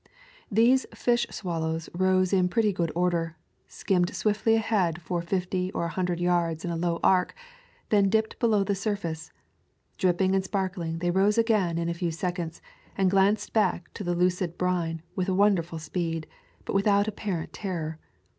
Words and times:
These 0.51 0.87
fish 0.95 1.27
swallows 1.29 1.87
rose 1.93 2.33
in 2.33 2.49
pretty 2.49 2.73
good 2.73 2.91
order, 2.95 3.37
skimmed 3.67 4.15
swiftly 4.15 4.55
ahead 4.55 4.99
for 4.99 5.21
fifty 5.21 5.71
or 5.73 5.85
a 5.85 5.89
hundred 5.89 6.19
yards 6.19 6.65
in 6.65 6.71
a 6.71 6.75
low 6.75 6.99
arc, 7.03 7.35
then 7.89 8.09
dipped 8.09 8.39
below 8.39 8.63
the 8.63 8.73
sur 8.73 8.95
face. 8.95 9.31
Dripping 9.99 10.33
and 10.33 10.43
sparkling, 10.43 10.97
they 10.97 11.11
rose 11.11 11.37
again 11.37 11.77
in 11.77 11.87
a 11.87 11.93
few 11.93 12.09
seconds 12.09 12.63
and 12.97 13.11
glanced 13.11 13.53
back 13.53 13.89
into 13.89 14.03
the 14.03 14.15
lucid 14.15 14.57
brine 14.57 15.03
with 15.15 15.29
wonderful 15.29 15.77
speed, 15.77 16.25
but 16.65 16.73
without 16.73 17.05
appar 17.05 17.41
ent 17.43 17.53
terror. 17.53 17.99